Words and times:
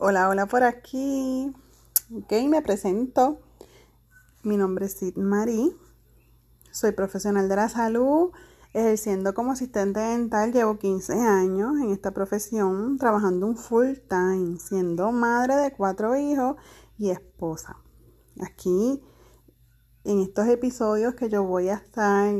Hola, 0.00 0.28
hola 0.28 0.46
por 0.46 0.62
aquí. 0.62 1.52
Ok, 2.14 2.32
me 2.48 2.62
presento. 2.62 3.40
Mi 4.44 4.56
nombre 4.56 4.86
es 4.86 4.92
Sid 4.92 5.16
Marie. 5.16 5.74
Soy 6.70 6.92
profesional 6.92 7.48
de 7.48 7.56
la 7.56 7.68
salud, 7.68 8.30
ejerciendo 8.74 9.34
como 9.34 9.50
asistente 9.50 9.98
dental. 9.98 10.52
Llevo 10.52 10.78
15 10.78 11.14
años 11.14 11.80
en 11.80 11.90
esta 11.90 12.12
profesión, 12.12 12.96
trabajando 12.96 13.48
un 13.48 13.56
full 13.56 13.94
time, 14.08 14.60
siendo 14.60 15.10
madre 15.10 15.56
de 15.56 15.72
cuatro 15.72 16.14
hijos 16.16 16.54
y 16.96 17.10
esposa. 17.10 17.78
Aquí, 18.40 19.02
en 20.04 20.20
estos 20.20 20.46
episodios 20.46 21.16
que 21.16 21.28
yo 21.28 21.42
voy 21.42 21.70
a 21.70 21.74
estar 21.74 22.36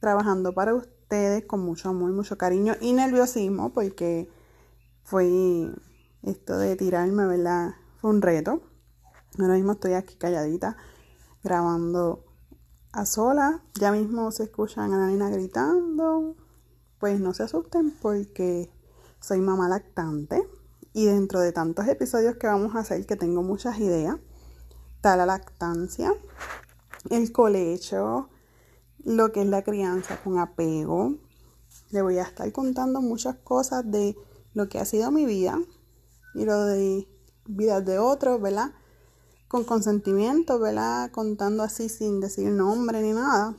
trabajando 0.00 0.52
para 0.52 0.74
ustedes 0.74 1.46
con 1.46 1.60
mucho 1.60 1.88
amor, 1.88 2.12
mucho 2.12 2.36
cariño 2.36 2.74
y 2.78 2.92
nerviosismo, 2.92 3.72
porque 3.72 4.28
fue 5.02 5.72
esto 6.22 6.58
de 6.58 6.76
tirarme, 6.76 7.26
¿verdad? 7.26 7.74
Fue 8.00 8.10
un 8.10 8.22
reto. 8.22 8.62
Ahora 9.38 9.54
mismo 9.54 9.72
estoy 9.72 9.92
aquí 9.94 10.16
calladita 10.16 10.76
grabando 11.42 12.24
a 12.92 13.06
sola. 13.06 13.62
Ya 13.74 13.92
mismo 13.92 14.30
se 14.32 14.44
escuchan 14.44 14.92
a 14.92 14.98
la 14.98 15.06
nena 15.06 15.30
gritando. 15.30 16.36
Pues 16.98 17.20
no 17.20 17.34
se 17.34 17.44
asusten 17.44 17.92
porque 18.02 18.70
soy 19.20 19.40
mamá 19.40 19.68
lactante. 19.68 20.48
Y 20.92 21.06
dentro 21.06 21.40
de 21.40 21.52
tantos 21.52 21.86
episodios 21.86 22.36
que 22.36 22.46
vamos 22.46 22.74
a 22.74 22.80
hacer, 22.80 23.06
que 23.06 23.16
tengo 23.16 23.42
muchas 23.42 23.78
ideas, 23.78 24.16
está 24.96 25.16
la 25.16 25.26
lactancia, 25.26 26.12
el 27.10 27.30
colecho, 27.30 28.30
lo 29.04 29.30
que 29.30 29.42
es 29.42 29.46
la 29.46 29.62
crianza 29.62 30.20
con 30.20 30.38
apego. 30.38 31.14
Le 31.90 32.02
voy 32.02 32.18
a 32.18 32.22
estar 32.22 32.50
contando 32.52 33.00
muchas 33.00 33.36
cosas 33.36 33.88
de 33.88 34.16
lo 34.54 34.68
que 34.68 34.80
ha 34.80 34.84
sido 34.84 35.12
mi 35.12 35.24
vida, 35.24 35.58
y 36.34 36.44
lo 36.44 36.64
de 36.64 37.08
vidas 37.46 37.84
de 37.84 37.98
otros, 37.98 38.40
¿verdad? 38.40 38.72
Con 39.48 39.64
consentimiento, 39.64 40.58
¿verdad? 40.58 41.10
Contando 41.10 41.62
así 41.62 41.88
sin 41.88 42.20
decir 42.20 42.50
nombre 42.50 43.02
ni 43.02 43.12
nada. 43.12 43.56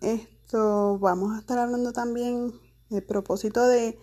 Esto 0.00 0.98
vamos 0.98 1.36
a 1.36 1.40
estar 1.40 1.58
hablando 1.58 1.92
también 1.92 2.52
el 2.90 3.04
propósito 3.04 3.66
de, 3.66 3.98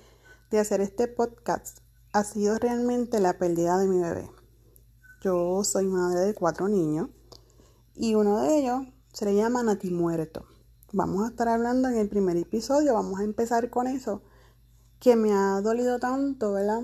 de 0.52 0.60
hacer 0.60 0.82
este 0.82 1.08
podcast 1.08 1.80
ha 2.16 2.24
sido 2.24 2.58
realmente 2.58 3.20
la 3.20 3.38
pérdida 3.38 3.78
de 3.78 3.88
mi 3.90 4.00
bebé. 4.00 4.32
Yo 5.22 5.66
soy 5.66 5.86
madre 5.86 6.22
de 6.22 6.34
cuatro 6.34 6.70
niños 6.70 7.10
y 7.94 8.16
uno 8.16 8.42
de 8.42 8.58
ellos 8.58 8.84
se 9.12 9.26
le 9.26 9.36
llama 9.36 9.64
Nati 9.64 9.92
Muerto. 9.92 10.46
Vamos 10.94 11.26
a 11.26 11.32
estar 11.32 11.50
hablando 11.50 11.90
en 11.90 11.98
el 11.98 12.08
primer 12.08 12.38
episodio, 12.38 12.94
vamos 12.94 13.20
a 13.20 13.26
empezar 13.26 13.70
con 13.70 13.88
eso, 13.88 14.22
que 15.02 15.18
me 15.18 15.34
ha 15.34 15.60
dolido 15.60 16.00
tanto, 16.00 16.54
¿verdad? 16.54 16.84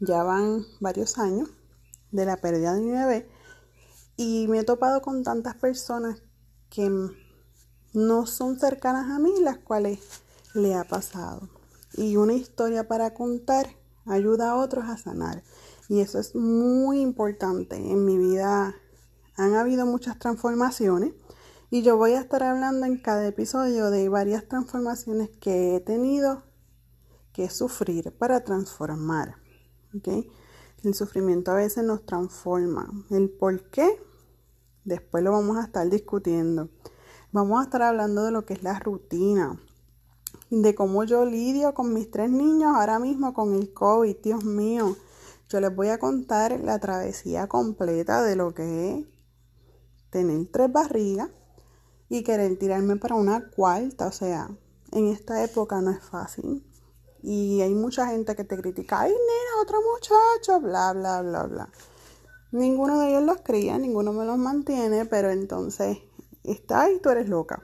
Ya 0.00 0.22
van 0.22 0.64
varios 0.80 1.18
años 1.18 1.50
de 2.12 2.24
la 2.24 2.36
pérdida 2.36 2.74
de 2.74 2.80
mi 2.80 2.90
bebé 2.90 3.28
y 4.16 4.48
me 4.48 4.58
he 4.58 4.64
topado 4.64 5.00
con 5.00 5.22
tantas 5.22 5.54
personas 5.54 6.22
que 6.70 6.90
no 7.94 8.26
son 8.26 8.58
cercanas 8.58 9.10
a 9.10 9.18
mí, 9.18 9.32
las 9.40 9.58
cuales 9.58 10.00
le 10.54 10.74
ha 10.74 10.84
pasado. 10.84 11.48
Y 11.94 12.16
una 12.16 12.34
historia 12.34 12.88
para 12.88 13.14
contar 13.14 13.68
ayuda 14.06 14.50
a 14.50 14.56
otros 14.56 14.84
a 14.86 14.98
sanar. 14.98 15.42
Y 15.88 16.00
eso 16.00 16.18
es 16.18 16.34
muy 16.34 17.00
importante. 17.00 17.76
En 17.76 18.04
mi 18.04 18.18
vida 18.18 18.74
han 19.36 19.54
habido 19.54 19.86
muchas 19.86 20.18
transformaciones 20.18 21.14
y 21.70 21.82
yo 21.82 21.96
voy 21.96 22.12
a 22.12 22.20
estar 22.20 22.42
hablando 22.42 22.86
en 22.86 22.98
cada 22.98 23.26
episodio 23.26 23.90
de 23.90 24.08
varias 24.08 24.48
transformaciones 24.48 25.30
que 25.40 25.76
he 25.76 25.80
tenido 25.80 26.42
que 27.32 27.50
sufrir 27.50 28.16
para 28.18 28.42
transformar. 28.42 29.36
El 30.84 30.94
sufrimiento 30.94 31.50
a 31.50 31.54
veces 31.54 31.84
nos 31.84 32.06
transforma. 32.06 32.88
El 33.10 33.30
por 33.30 33.68
qué, 33.70 34.00
después 34.84 35.24
lo 35.24 35.32
vamos 35.32 35.56
a 35.56 35.64
estar 35.64 35.88
discutiendo. 35.88 36.68
Vamos 37.32 37.60
a 37.60 37.64
estar 37.64 37.82
hablando 37.82 38.24
de 38.24 38.30
lo 38.30 38.46
que 38.46 38.54
es 38.54 38.62
la 38.62 38.78
rutina, 38.78 39.60
de 40.50 40.74
cómo 40.74 41.04
yo 41.04 41.24
lidio 41.24 41.74
con 41.74 41.92
mis 41.92 42.10
tres 42.10 42.30
niños 42.30 42.72
ahora 42.74 42.98
mismo 42.98 43.34
con 43.34 43.54
el 43.54 43.72
COVID, 43.74 44.16
Dios 44.22 44.44
mío. 44.44 44.96
Yo 45.48 45.60
les 45.60 45.74
voy 45.74 45.88
a 45.88 45.98
contar 45.98 46.60
la 46.60 46.78
travesía 46.78 47.48
completa 47.48 48.22
de 48.22 48.36
lo 48.36 48.54
que 48.54 48.98
es 48.98 49.06
tener 50.10 50.46
tres 50.50 50.72
barrigas 50.72 51.30
y 52.08 52.22
querer 52.22 52.58
tirarme 52.58 52.96
para 52.96 53.14
una 53.14 53.50
cuarta. 53.50 54.06
O 54.06 54.12
sea, 54.12 54.50
en 54.92 55.08
esta 55.08 55.44
época 55.44 55.80
no 55.80 55.90
es 55.90 56.02
fácil. 56.02 56.64
Y 57.22 57.60
hay 57.60 57.74
mucha 57.74 58.06
gente 58.06 58.36
que 58.36 58.44
te 58.44 58.56
critica, 58.56 59.00
ay 59.00 59.10
nena, 59.10 59.62
otro 59.62 59.78
muchacho, 59.82 60.60
bla, 60.60 60.92
bla, 60.92 61.22
bla, 61.22 61.44
bla. 61.44 61.72
Ninguno 62.52 63.00
de 63.00 63.10
ellos 63.10 63.24
los 63.24 63.40
cría, 63.42 63.78
ninguno 63.78 64.12
me 64.12 64.24
los 64.24 64.38
mantiene, 64.38 65.04
pero 65.04 65.30
entonces 65.30 65.98
está 66.44 66.82
ahí, 66.82 66.98
tú 67.02 67.10
eres 67.10 67.28
loca. 67.28 67.62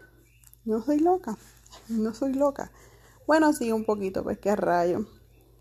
No 0.65 0.83
soy 0.83 0.99
loca, 0.99 1.39
no 1.89 2.15
soy 2.15 2.35
loca. 2.35 2.73
Bueno, 3.27 3.53
sí, 3.53 3.73
un 3.73 3.85
poquito, 3.85 4.23
pues 4.23 4.39
qué 4.39 4.55
rayo. 4.57 5.07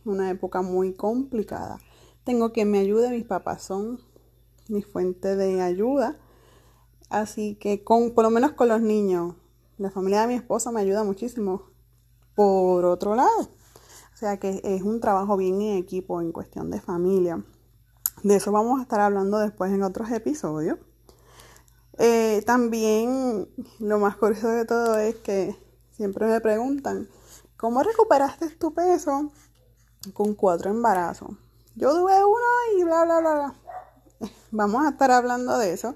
Una 0.05 0.29
época 0.29 0.61
muy 0.61 0.93
complicada. 0.93 1.79
Tengo 2.25 2.51
que 2.51 2.65
me 2.65 2.79
ayude, 2.79 3.09
mis 3.09 3.25
papás 3.25 3.63
son 3.63 4.01
mi 4.67 4.81
fuente 4.81 5.35
de 5.35 5.61
ayuda. 5.61 6.17
Así 7.09 7.55
que 7.55 7.83
con, 7.83 8.11
por 8.11 8.23
lo 8.23 8.29
menos 8.29 8.53
con 8.53 8.67
los 8.67 8.81
niños, 8.81 9.35
la 9.77 9.91
familia 9.91 10.21
de 10.21 10.27
mi 10.27 10.33
esposo 10.33 10.71
me 10.71 10.81
ayuda 10.81 11.03
muchísimo. 11.03 11.63
Por 12.35 12.85
otro 12.85 13.15
lado, 13.15 13.49
sea 14.23 14.37
que 14.37 14.61
es 14.63 14.83
un 14.83 15.01
trabajo 15.01 15.35
bien 15.35 15.61
en 15.61 15.77
equipo 15.77 16.21
en 16.21 16.31
cuestión 16.31 16.71
de 16.71 16.79
familia. 16.79 17.43
De 18.23 18.35
eso 18.37 18.53
vamos 18.53 18.79
a 18.79 18.83
estar 18.83 19.01
hablando 19.01 19.37
después 19.37 19.69
en 19.73 19.83
otros 19.83 20.09
episodios. 20.11 20.79
Eh, 21.97 22.41
también 22.45 23.49
lo 23.79 23.99
más 23.99 24.15
curioso 24.15 24.47
de 24.47 24.63
todo 24.63 24.97
es 24.97 25.15
que 25.15 25.57
siempre 25.91 26.25
me 26.25 26.39
preguntan, 26.39 27.09
¿cómo 27.57 27.83
recuperaste 27.83 28.49
tu 28.51 28.73
peso 28.73 29.29
con 30.13 30.35
cuatro 30.35 30.71
embarazos? 30.71 31.31
Yo 31.75 31.91
tuve 31.91 32.23
uno 32.23 32.79
y 32.79 32.83
bla, 32.85 33.03
bla, 33.03 33.19
bla, 33.19 33.33
bla. 33.33 33.55
Vamos 34.51 34.85
a 34.85 34.91
estar 34.91 35.11
hablando 35.11 35.57
de 35.57 35.73
eso. 35.73 35.95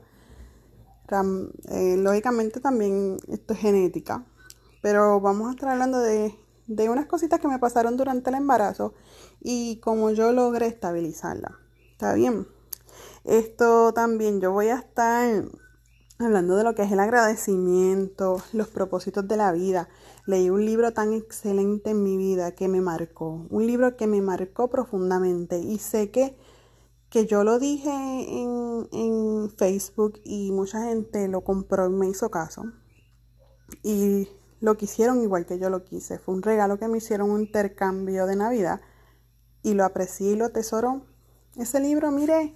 Eh, 1.70 1.96
lógicamente 1.98 2.60
también 2.60 3.20
esto 3.30 3.54
es 3.54 3.60
genética, 3.60 4.26
pero 4.82 5.22
vamos 5.22 5.48
a 5.48 5.52
estar 5.52 5.70
hablando 5.70 6.02
de 6.02 6.38
de 6.68 6.90
unas 6.90 7.06
cositas 7.06 7.40
que 7.40 7.48
me 7.48 7.60
pasaron 7.60 7.98
durante 7.98 8.30
el 8.30 8.36
embarazo 8.36 8.94
y 9.42 9.78
como 9.78 10.12
yo 10.12 10.32
logré 10.34 10.68
estabilizarla. 10.68 11.58
¿Está 11.92 12.14
bien? 12.14 12.48
Esto 13.24 13.94
también 13.94 14.40
yo 14.40 14.52
voy 14.52 14.68
a 14.68 14.76
estar 14.76 15.46
hablando 16.20 16.56
de 16.56 16.64
lo 16.64 16.76
que 16.76 16.84
es 16.84 16.92
el 16.92 17.00
agradecimiento, 17.00 18.38
los 18.54 18.68
propósitos 18.68 19.28
de 19.28 19.38
la 19.38 19.52
vida. 19.52 19.90
Leí 20.26 20.50
un 20.50 20.66
libro 20.66 20.92
tan 20.94 21.14
excelente 21.14 21.92
en 21.92 22.04
mi 22.04 22.18
vida 22.18 22.54
que 22.54 22.68
me 22.68 22.82
marcó, 22.82 23.46
un 23.50 23.68
libro 23.68 23.96
que 23.96 24.08
me 24.08 24.22
marcó 24.22 24.70
profundamente 24.70 25.60
y 25.60 25.78
sé 25.78 26.12
que, 26.12 26.38
que 27.10 27.26
yo 27.26 27.44
lo 27.44 27.60
dije 27.60 27.92
en, 27.92 28.88
en 28.92 29.50
Facebook 29.52 30.20
y 30.24 30.52
mucha 30.52 30.84
gente 30.84 31.28
lo 31.28 31.42
compró 31.44 31.88
y 31.88 31.94
me 31.94 32.10
hizo 32.10 32.30
caso. 32.30 32.64
Y 33.84 34.28
lo 34.60 34.76
quisieron 34.78 35.22
igual 35.22 35.46
que 35.46 35.60
yo 35.60 35.70
lo 35.70 35.84
quise. 35.84 36.18
Fue 36.18 36.34
un 36.34 36.42
regalo 36.42 36.80
que 36.80 36.88
me 36.88 36.98
hicieron 36.98 37.32
un 37.32 37.42
intercambio 37.42 38.26
de 38.26 38.36
Navidad 38.36 38.82
y 39.62 39.74
lo 39.74 39.86
aprecié 39.86 40.32
y 40.32 40.36
lo 40.36 40.46
atesoro. 40.46 41.06
Ese 41.56 41.80
libro, 41.80 42.12
mire, 42.12 42.56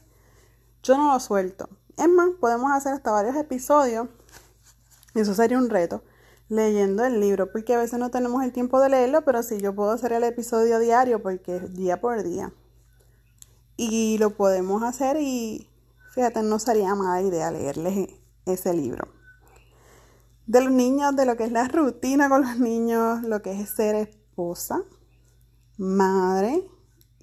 yo 0.83 0.97
no 0.97 1.13
lo 1.13 1.19
suelto. 1.19 1.69
Es 1.97 2.09
más, 2.09 2.29
podemos 2.39 2.71
hacer 2.71 2.93
hasta 2.93 3.11
varios 3.11 3.35
episodios. 3.35 4.07
Eso 5.13 5.33
sería 5.33 5.57
un 5.57 5.69
reto. 5.69 6.03
Leyendo 6.49 7.05
el 7.05 7.19
libro, 7.21 7.51
porque 7.51 7.75
a 7.75 7.77
veces 7.77 7.97
no 7.97 8.11
tenemos 8.11 8.43
el 8.43 8.51
tiempo 8.51 8.79
de 8.81 8.89
leerlo, 8.89 9.23
pero 9.23 9.41
sí 9.41 9.59
yo 9.59 9.73
puedo 9.73 9.91
hacer 9.91 10.11
el 10.11 10.23
episodio 10.23 10.79
diario, 10.79 11.21
porque 11.21 11.57
es 11.57 11.73
día 11.73 12.01
por 12.01 12.23
día. 12.23 12.51
Y 13.77 14.17
lo 14.17 14.31
podemos 14.31 14.83
hacer 14.83 15.17
y 15.19 15.69
fíjate, 16.13 16.43
no 16.43 16.59
sería 16.59 16.93
mala 16.93 17.21
idea 17.21 17.51
leerles 17.51 18.09
ese 18.45 18.73
libro 18.73 19.20
de 20.51 20.59
los 20.59 20.73
niños, 20.73 21.15
de 21.15 21.25
lo 21.25 21.37
que 21.37 21.45
es 21.45 21.51
la 21.53 21.65
rutina 21.69 22.27
con 22.27 22.41
los 22.41 22.59
niños, 22.59 23.23
lo 23.23 23.41
que 23.41 23.57
es 23.57 23.69
ser 23.69 23.95
esposa, 23.95 24.83
madre 25.77 26.69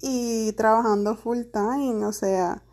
y 0.01 0.51
trabajando 0.53 1.15
full 1.15 1.43
time, 1.53 2.03
o 2.07 2.11
sea, 2.11 2.63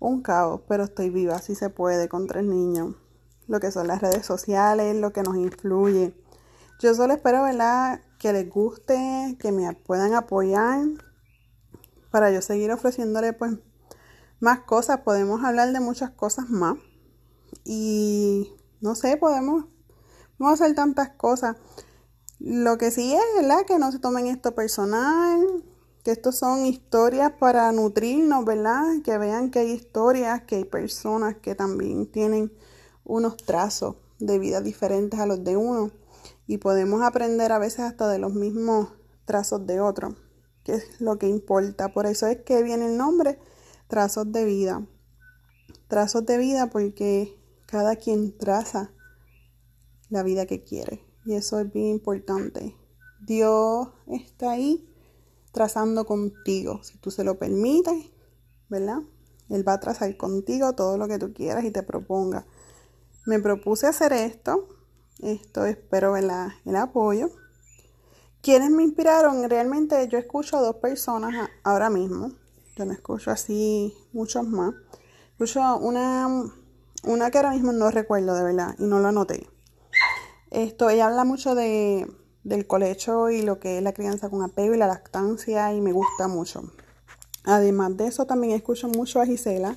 un 0.00 0.20
caos, 0.20 0.60
pero 0.68 0.84
estoy 0.84 1.08
viva, 1.08 1.38
si 1.38 1.54
se 1.54 1.70
puede, 1.70 2.10
con 2.10 2.26
tres 2.26 2.44
niños. 2.44 2.94
Lo 3.46 3.58
que 3.58 3.72
son 3.72 3.86
las 3.86 4.02
redes 4.02 4.26
sociales, 4.26 4.94
lo 4.96 5.14
que 5.14 5.22
nos 5.22 5.36
influye. 5.36 6.14
Yo 6.78 6.94
solo 6.94 7.14
espero, 7.14 7.44
¿verdad? 7.44 8.02
Que 8.18 8.34
les 8.34 8.50
guste, 8.50 9.38
que 9.40 9.50
me 9.50 9.72
puedan 9.72 10.12
apoyar 10.12 10.88
para 12.10 12.30
yo 12.30 12.42
seguir 12.42 12.70
ofreciéndole 12.70 13.32
pues 13.32 13.54
más 14.40 14.60
cosas. 14.60 15.00
Podemos 15.00 15.42
hablar 15.42 15.72
de 15.72 15.80
muchas 15.80 16.10
cosas 16.10 16.50
más. 16.50 16.76
Y 17.64 18.52
no 18.82 18.94
sé, 18.94 19.16
podemos 19.16 19.71
A 20.48 20.52
hacer 20.52 20.74
tantas 20.74 21.10
cosas. 21.10 21.56
Lo 22.40 22.76
que 22.76 22.90
sí 22.90 23.14
es, 23.14 23.22
¿verdad? 23.36 23.64
Que 23.64 23.78
no 23.78 23.92
se 23.92 24.00
tomen 24.00 24.26
esto 24.26 24.54
personal, 24.54 25.62
que 26.02 26.10
estos 26.10 26.36
son 26.36 26.66
historias 26.66 27.32
para 27.38 27.70
nutrirnos, 27.70 28.44
¿verdad? 28.44 28.84
Que 29.04 29.18
vean 29.18 29.50
que 29.50 29.60
hay 29.60 29.70
historias, 29.70 30.42
que 30.42 30.56
hay 30.56 30.64
personas 30.64 31.36
que 31.36 31.54
también 31.54 32.10
tienen 32.10 32.52
unos 33.04 33.36
trazos 33.36 33.96
de 34.18 34.38
vida 34.40 34.60
diferentes 34.60 35.20
a 35.20 35.26
los 35.26 35.44
de 35.44 35.56
uno 35.56 35.92
y 36.46 36.58
podemos 36.58 37.02
aprender 37.02 37.52
a 37.52 37.58
veces 37.58 37.80
hasta 37.80 38.08
de 38.08 38.18
los 38.18 38.34
mismos 38.34 38.88
trazos 39.24 39.66
de 39.66 39.80
otro, 39.80 40.16
que 40.64 40.74
es 40.74 41.00
lo 41.00 41.18
que 41.18 41.28
importa. 41.28 41.92
Por 41.92 42.06
eso 42.06 42.26
es 42.26 42.38
que 42.42 42.62
viene 42.62 42.86
el 42.86 42.96
nombre 42.96 43.38
trazos 43.86 44.32
de 44.32 44.44
vida. 44.44 44.84
Trazos 45.86 46.26
de 46.26 46.38
vida 46.38 46.68
porque 46.70 47.38
cada 47.66 47.96
quien 47.96 48.36
traza 48.36 48.90
la 50.12 50.22
vida 50.22 50.44
que 50.44 50.62
quiere 50.62 51.02
y 51.24 51.34
eso 51.34 51.58
es 51.58 51.72
bien 51.72 51.86
importante. 51.86 52.76
Dios 53.20 53.88
está 54.06 54.52
ahí 54.52 54.88
trazando 55.52 56.04
contigo, 56.04 56.82
si 56.82 56.98
tú 56.98 57.10
se 57.10 57.24
lo 57.24 57.38
permites, 57.38 58.10
¿verdad? 58.68 58.98
Él 59.48 59.66
va 59.66 59.74
a 59.74 59.80
trazar 59.80 60.14
contigo 60.16 60.74
todo 60.74 60.98
lo 60.98 61.08
que 61.08 61.18
tú 61.18 61.32
quieras 61.32 61.64
y 61.64 61.70
te 61.70 61.82
proponga. 61.82 62.46
Me 63.24 63.38
propuse 63.38 63.86
hacer 63.86 64.12
esto, 64.12 64.68
esto 65.20 65.64
espero 65.64 66.16
el 66.16 66.76
apoyo. 66.76 67.30
¿Quiénes 68.42 68.70
me 68.70 68.82
inspiraron? 68.82 69.48
Realmente 69.48 70.08
yo 70.08 70.18
escucho 70.18 70.56
a 70.56 70.60
dos 70.60 70.76
personas 70.76 71.48
ahora 71.62 71.90
mismo. 71.90 72.32
Yo 72.76 72.84
no 72.84 72.92
escucho 72.92 73.30
así 73.30 73.94
muchos 74.12 74.46
más. 74.46 74.74
Escucho 75.32 75.76
una, 75.78 76.26
una 77.04 77.30
que 77.30 77.38
ahora 77.38 77.52
mismo 77.52 77.72
no 77.72 77.90
recuerdo 77.90 78.34
de 78.34 78.42
verdad 78.42 78.74
y 78.78 78.84
no 78.84 78.98
lo 78.98 79.08
anoté. 79.08 79.48
Esto, 80.52 80.90
ella 80.90 81.06
habla 81.06 81.24
mucho 81.24 81.54
de, 81.54 82.06
del 82.44 82.66
colecho 82.66 83.30
y 83.30 83.40
lo 83.40 83.58
que 83.58 83.78
es 83.78 83.82
la 83.82 83.94
crianza 83.94 84.28
con 84.28 84.42
apego 84.42 84.74
y 84.74 84.78
la 84.78 84.86
lactancia 84.86 85.72
y 85.72 85.80
me 85.80 85.92
gusta 85.92 86.28
mucho. 86.28 86.62
Además 87.44 87.96
de 87.96 88.08
eso 88.08 88.26
también 88.26 88.52
escucho 88.52 88.86
mucho 88.88 89.22
a 89.22 89.24
Gisela, 89.24 89.76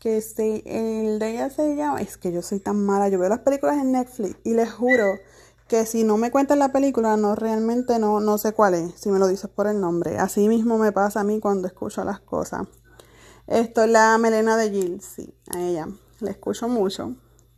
que 0.00 0.16
este, 0.16 0.62
el 0.66 1.20
de 1.20 1.30
ella 1.30 1.50
se 1.50 1.76
llama, 1.76 2.02
es 2.02 2.16
que 2.16 2.32
yo 2.32 2.42
soy 2.42 2.58
tan 2.58 2.84
mala, 2.84 3.08
yo 3.08 3.20
veo 3.20 3.28
las 3.28 3.40
películas 3.40 3.76
en 3.78 3.92
Netflix 3.92 4.36
y 4.42 4.54
les 4.54 4.72
juro 4.72 5.20
que 5.68 5.86
si 5.86 6.02
no 6.02 6.16
me 6.16 6.32
cuentan 6.32 6.58
la 6.58 6.72
película, 6.72 7.16
no 7.16 7.36
realmente 7.36 8.00
no, 8.00 8.18
no 8.18 8.38
sé 8.38 8.52
cuál 8.52 8.74
es, 8.74 8.94
si 8.96 9.10
me 9.10 9.20
lo 9.20 9.28
dices 9.28 9.48
por 9.48 9.68
el 9.68 9.80
nombre. 9.80 10.18
Así 10.18 10.48
mismo 10.48 10.78
me 10.78 10.90
pasa 10.90 11.20
a 11.20 11.24
mí 11.24 11.38
cuando 11.38 11.68
escucho 11.68 12.02
las 12.02 12.18
cosas. 12.18 12.66
Esto 13.46 13.84
es 13.84 13.90
la 13.90 14.18
melena 14.18 14.56
de 14.56 14.70
Jill, 14.70 15.00
sí, 15.00 15.32
a 15.54 15.60
ella. 15.60 15.86
La 16.18 16.32
escucho 16.32 16.68
mucho. 16.68 17.14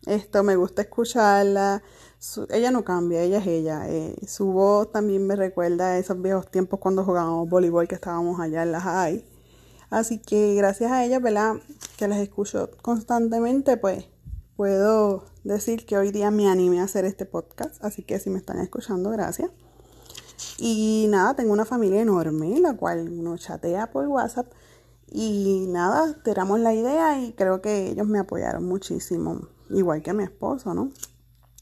Esto 0.07 0.43
me 0.43 0.57
gusta 0.57 0.83
escucharla. 0.83 1.83
ella 2.51 2.71
no 2.71 2.85
cambia, 2.85 3.23
ella 3.23 3.39
es 3.39 3.47
ella. 3.47 3.89
Eh, 3.89 4.17
su 4.27 4.47
voz 4.47 4.91
también 4.93 5.27
me 5.27 5.37
recuerda 5.37 5.89
a 5.89 5.99
esos 5.99 6.21
viejos 6.21 6.51
tiempos 6.51 6.81
cuando 6.81 7.05
jugábamos 7.05 7.49
voleibol 7.49 7.89
que 7.89 7.97
estábamos 7.97 8.41
allá 8.41 8.63
en 8.63 8.73
la 8.73 8.81
high. 8.81 9.25
Así 9.91 10.19
que 10.19 10.55
gracias 10.55 10.93
a 10.93 11.05
ella, 11.05 11.19
¿verdad? 11.19 11.57
Que 11.99 12.09
las 12.09 12.19
escucho 12.19 12.71
constantemente, 12.81 13.77
pues 13.77 14.07
puedo 14.57 15.25
decir 15.43 15.85
que 15.87 15.97
hoy 15.97 16.13
día 16.13 16.31
me 16.31 16.49
animé 16.49 16.81
a 16.81 16.85
hacer 16.85 17.05
este 17.05 17.27
podcast. 17.27 17.83
Así 17.85 18.03
que 18.03 18.19
si 18.19 18.31
me 18.31 18.39
están 18.39 18.61
escuchando, 18.61 19.11
gracias. 19.11 19.51
Y 20.59 21.07
nada, 21.09 21.35
tengo 21.35 21.53
una 21.53 21.65
familia 21.65 22.01
enorme, 22.01 22.59
la 22.61 22.77
cual 22.77 23.09
uno 23.09 23.37
chatea 23.37 23.91
por 23.91 24.07
WhatsApp. 24.07 24.53
Y 25.11 25.67
nada, 25.69 26.23
tiramos 26.23 26.61
la 26.61 26.75
idea 26.75 27.21
y 27.21 27.33
creo 27.33 27.61
que 27.61 27.89
ellos 27.89 28.07
me 28.07 28.19
apoyaron 28.19 28.65
muchísimo, 28.65 29.49
igual 29.71 30.03
que 30.03 30.13
mi 30.13 30.25
esposo, 30.25 30.75
¿no? 30.75 30.91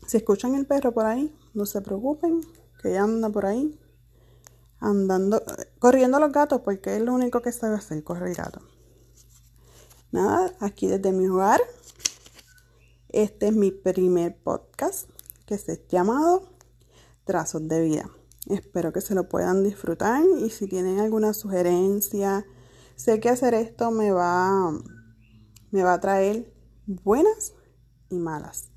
Si 0.06 0.16
escuchan 0.16 0.54
el 0.54 0.66
perro 0.66 0.92
por 0.92 1.06
ahí, 1.06 1.34
no 1.54 1.66
se 1.66 1.80
preocupen, 1.80 2.40
que 2.80 2.90
ella 2.90 3.04
anda 3.04 3.28
por 3.28 3.46
ahí 3.46 3.78
andando, 4.80 5.42
corriendo 5.78 6.18
los 6.20 6.32
gatos, 6.32 6.60
porque 6.62 6.96
es 6.96 7.02
lo 7.02 7.12
único 7.12 7.42
que 7.42 7.52
sabe 7.52 7.76
hacer, 7.76 8.02
correr 8.04 8.34
gato. 8.34 8.60
Nada, 10.10 10.54
aquí 10.60 10.86
desde 10.86 11.12
mi 11.12 11.26
hogar. 11.26 11.60
Este 13.10 13.48
es 13.48 13.54
mi 13.54 13.70
primer 13.70 14.36
podcast 14.38 15.08
que 15.46 15.58
se 15.58 15.84
llamado 15.88 16.48
Trazos 17.24 17.66
de 17.66 17.82
Vida. 17.82 18.10
Espero 18.48 18.92
que 18.92 19.00
se 19.00 19.14
lo 19.14 19.28
puedan 19.28 19.64
disfrutar 19.64 20.22
y 20.40 20.50
si 20.50 20.66
tienen 20.66 21.00
alguna 21.00 21.34
sugerencia, 21.34 22.46
sé 22.96 23.20
que 23.20 23.28
hacer 23.28 23.54
esto 23.54 23.90
me 23.90 24.10
va, 24.10 24.72
me 25.70 25.82
va 25.82 25.94
a 25.94 26.00
traer 26.00 26.54
buenas 26.86 27.52
y 28.10 28.18
malas. 28.18 28.68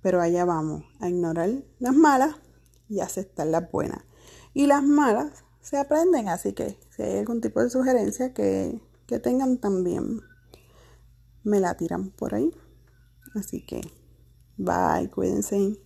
Pero 0.00 0.20
allá 0.20 0.44
vamos, 0.44 0.84
a 1.00 1.08
ignorar 1.08 1.50
las 1.78 1.94
malas 1.94 2.36
y 2.88 3.00
aceptar 3.00 3.46
las 3.46 3.70
buenas 3.70 4.02
y 4.54 4.66
las 4.66 4.82
malas 4.82 5.44
se 5.60 5.78
aprenden. 5.78 6.28
Así 6.28 6.52
que 6.52 6.78
si 6.90 7.02
hay 7.02 7.18
algún 7.18 7.40
tipo 7.40 7.60
de 7.60 7.70
sugerencia 7.70 8.32
que, 8.34 8.80
que 9.06 9.18
tengan 9.18 9.58
también, 9.58 10.20
me 11.44 11.60
la 11.60 11.76
tiran 11.76 12.10
por 12.10 12.34
ahí. 12.34 12.52
Así 13.34 13.64
que, 13.64 13.80
bye, 14.56 15.10
cuídense. 15.10 15.78